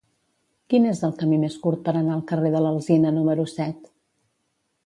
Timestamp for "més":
1.43-1.57